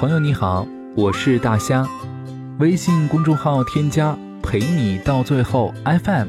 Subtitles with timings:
[0.00, 1.86] 朋友你好，我是大虾，
[2.58, 6.28] 微信公众号添加陪你到最后 FM，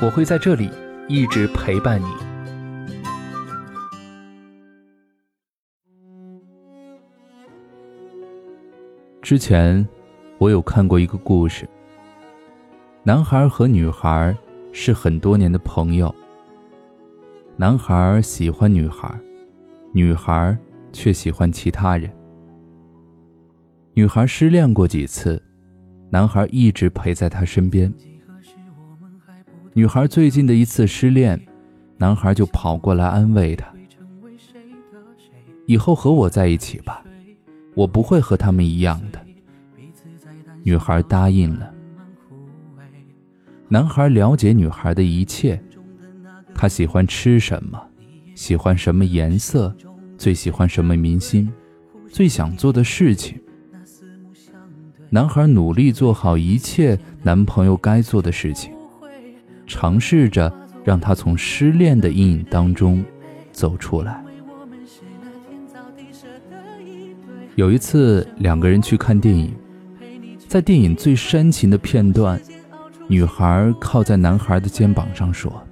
[0.00, 0.68] 我会在这里
[1.08, 2.06] 一直陪伴你。
[9.22, 9.86] 之前
[10.38, 11.68] 我有看过一个故事，
[13.04, 14.36] 男孩和女孩
[14.72, 16.12] 是很多年的朋友，
[17.56, 19.16] 男孩喜欢女孩，
[19.92, 20.58] 女孩
[20.92, 22.12] 却喜欢其他人。
[23.94, 25.42] 女孩失恋过几次，
[26.08, 27.92] 男孩一直陪在她身边。
[29.74, 31.38] 女孩最近的一次失恋，
[31.98, 33.70] 男孩就跑过来安慰她
[35.68, 37.04] ：“以后和我在一起吧，
[37.74, 39.20] 我不会和他们一样的。”
[40.64, 41.70] 女孩答应了。
[43.68, 45.62] 男孩了解女孩的一切，
[46.54, 47.78] 他喜欢吃什么，
[48.34, 49.74] 喜欢什么颜色，
[50.16, 51.52] 最喜欢什么明星，
[52.08, 53.38] 最想做的事情。
[55.14, 58.72] 男孩努力做好一切男朋友该做的事情，
[59.66, 60.50] 尝试着
[60.82, 63.04] 让他从失恋的阴影当中
[63.50, 64.24] 走出来。
[67.56, 69.54] 有一次，两个人去看电影，
[70.48, 72.40] 在电影最煽情的片段，
[73.06, 75.62] 女孩靠在男孩的肩膀上说：“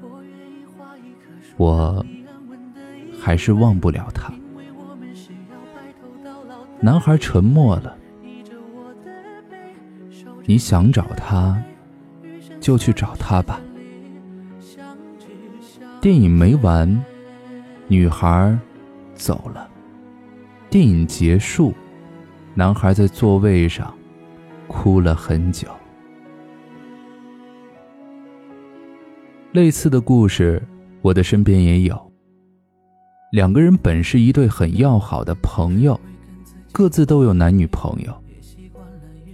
[1.57, 2.05] 我
[3.19, 4.31] 还是忘不了他。”
[6.79, 7.97] 男孩沉默了。
[10.51, 11.63] 你想找他，
[12.59, 13.61] 就去找他吧。
[16.01, 17.05] 电影没完，
[17.87, 18.59] 女孩
[19.15, 19.71] 走了。
[20.69, 21.73] 电影结束，
[22.53, 23.95] 男孩在座位上
[24.67, 25.69] 哭了很久。
[29.53, 30.61] 类似的故事，
[31.01, 32.13] 我的身边也有。
[33.31, 36.01] 两个人本是一对很要好的朋友，
[36.73, 38.13] 各自都有男女朋友。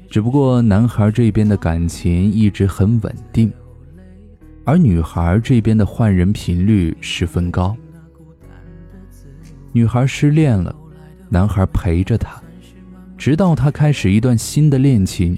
[0.08, 3.52] 只不过男孩这边的感情一直很稳定，
[4.64, 7.76] 而女孩这边的换人频率十分高。
[9.72, 10.74] 女孩失恋了，
[11.28, 12.40] 男孩陪着她，
[13.18, 15.36] 直到她开始一段新的恋情。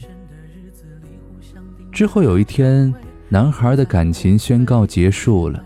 [1.91, 2.94] 之后有一天，
[3.28, 5.65] 男孩的感情宣告结束了。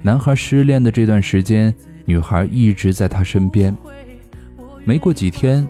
[0.00, 1.74] 男孩失恋的这段时间，
[2.06, 3.76] 女孩一直在他身边。
[4.84, 5.68] 没过几天，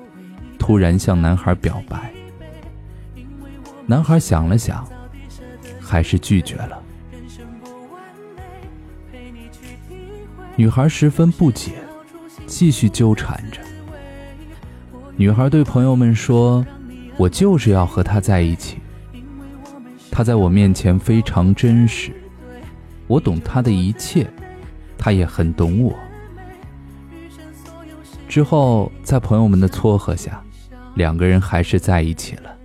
[0.58, 2.12] 突然向男孩表白。
[3.90, 4.86] 男孩想了想，
[5.80, 6.78] 还是拒绝了。
[10.56, 11.72] 女孩十分不解，
[12.46, 13.62] 继续纠缠着。
[15.16, 16.62] 女孩对朋友们说
[17.16, 18.76] ：“我就是要和他在一起。
[20.10, 22.12] 他在我面前非常真实，
[23.06, 24.30] 我懂他的一切，
[24.98, 25.94] 他也很懂我。”
[28.28, 30.44] 之后，在朋友们的撮合下，
[30.94, 32.57] 两个人还是在一起了。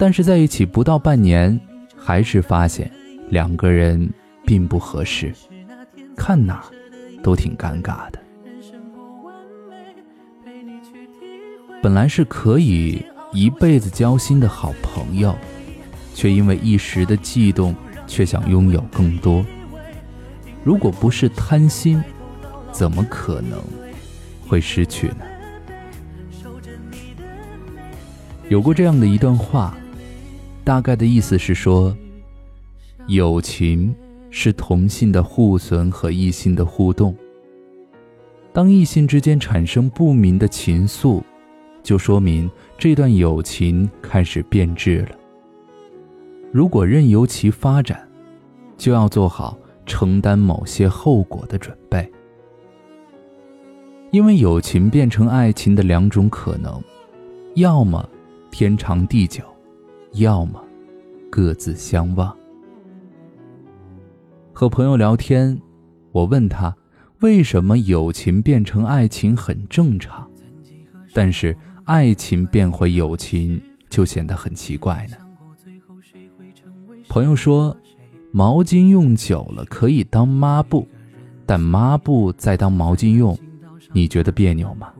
[0.00, 1.58] 但是在一起不到半年，
[1.96, 2.88] 还是发现
[3.30, 4.08] 两个人
[4.46, 5.34] 并不合适，
[6.16, 6.64] 看哪
[7.20, 8.20] 都挺尴尬的。
[11.82, 15.36] 本来是可以一辈子交心的好朋友，
[16.14, 17.74] 却因为一时的悸动，
[18.06, 19.44] 却想拥有更多。
[20.62, 22.00] 如果不是贪心，
[22.70, 23.60] 怎么可能
[24.46, 25.24] 会失去呢？
[28.48, 29.76] 有过这样的一段话。
[30.68, 31.96] 大概的意思是说，
[33.06, 33.96] 友情
[34.28, 37.16] 是同性的互损和异性的互动。
[38.52, 41.22] 当异性之间产生不明的情愫，
[41.82, 45.16] 就说明这段友情开始变质了。
[46.52, 48.06] 如果任由其发展，
[48.76, 49.56] 就要做好
[49.86, 52.06] 承担某些后果的准备。
[54.10, 56.78] 因为友情变成爱情的两种可能，
[57.54, 58.06] 要么
[58.50, 59.42] 天长地久。
[60.12, 60.62] 要么
[61.30, 62.34] 各自相忘。
[64.52, 65.60] 和朋友聊天，
[66.10, 66.74] 我问他
[67.20, 70.28] 为什么友情变成爱情很正常，
[71.14, 75.16] 但是爱情变回友情就显得很奇怪呢？
[77.08, 77.76] 朋友说，
[78.32, 80.88] 毛巾用久了可以当抹布，
[81.46, 83.38] 但抹布再当毛巾用，
[83.92, 84.92] 你觉得别扭吗？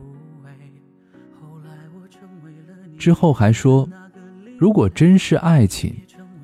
[2.97, 3.89] 之后还说。
[4.59, 5.95] 如果真是爱情，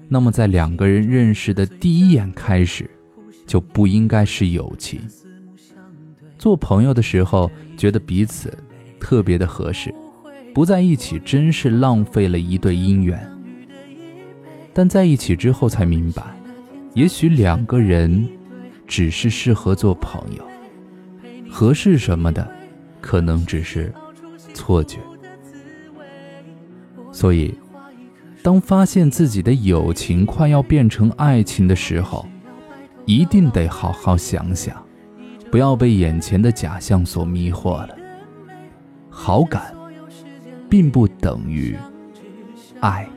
[0.07, 2.89] 那么在两个人认识的第一眼开始，
[3.45, 5.01] 就不应该是友情。
[6.37, 8.57] 做朋友的时候觉得彼此
[9.01, 9.93] 特别的合适，
[10.53, 13.29] 不在一起真是浪费了一对姻缘。
[14.73, 16.23] 但在一起之后才明白，
[16.93, 18.25] 也许两个人
[18.87, 20.47] 只是适合做朋友，
[21.51, 22.49] 合适什么的，
[23.01, 23.93] 可能只是
[24.53, 24.99] 错觉。
[27.11, 27.53] 所以，
[28.45, 32.27] 当发现自己的友情快要变成爱情的时候，
[33.03, 34.79] 一定得好好想想，
[35.49, 37.89] 不要被眼前的假象所迷惑了。
[39.09, 39.73] 好感，
[40.69, 41.75] 并不等于
[42.81, 43.09] 爱。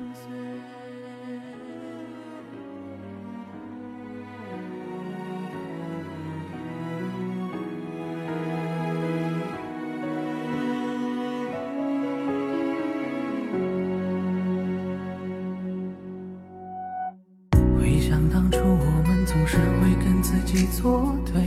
[18.08, 21.42] 想当初，我们总是会跟自己作对，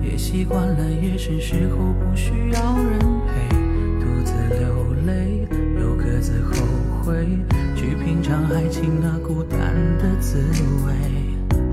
[0.00, 3.48] 也习惯了夜深时候不需要人陪，
[3.98, 5.48] 独自流泪，
[5.80, 6.64] 又各自后
[7.02, 7.26] 悔，
[7.74, 9.58] 去品尝爱情那孤单
[9.98, 10.38] 的滋
[10.86, 10.94] 味。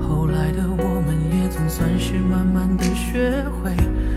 [0.02, 3.70] 后来的我们也总算是慢慢的学会，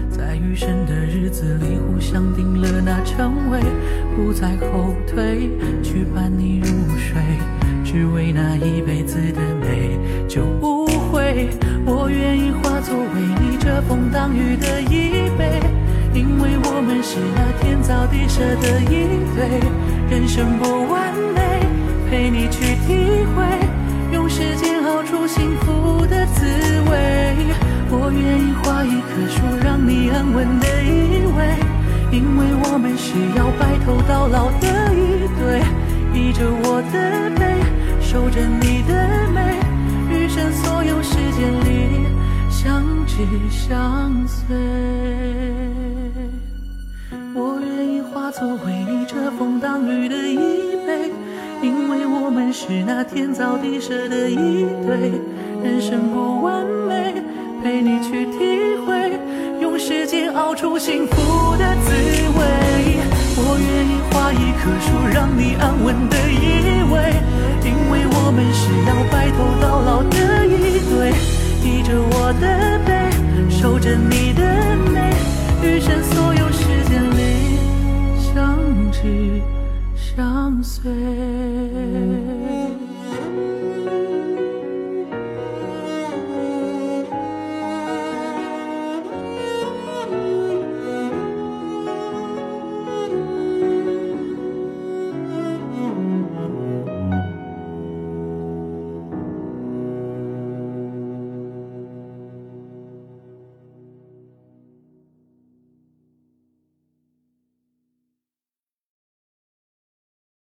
[0.10, 3.60] 在余生的日子里互相定了那称谓，
[4.16, 5.52] 不再后退，
[5.84, 6.66] 去伴你入
[6.98, 7.22] 睡，
[7.83, 9.97] 只为那一辈子的美，
[10.27, 11.50] 就无悔。
[11.85, 15.62] 我愿意化作为你遮风挡雨的依偎，
[16.13, 19.62] 因为我们是那天造地设的一对。
[20.09, 21.65] 人生不完美，
[22.09, 23.44] 陪你去体会，
[24.13, 26.45] 用时间熬出幸福的滋
[26.89, 27.33] 味。
[27.89, 31.56] 我愿意画一棵树，让你安稳的依偎，
[32.12, 35.62] 因为我们是要白头到老的一对。
[36.13, 37.29] 依着我的，
[38.29, 39.59] 着你的美。
[40.09, 42.07] 余生所有时间里，
[42.50, 43.15] 相知
[43.50, 44.56] 相随。
[47.33, 50.38] 我愿意化作为你遮风挡雨的依
[50.88, 51.12] 偎，
[51.62, 55.12] 因为我们是那天造地设的一对。
[55.63, 57.13] 人生不完美，
[57.63, 58.38] 陪你去体
[58.85, 59.19] 会，
[59.59, 61.91] 用时间熬出幸福的滋
[62.38, 62.39] 味。
[63.39, 66.97] 我愿意画一棵树，让你安稳的依偎，
[80.83, 82.37] 醉。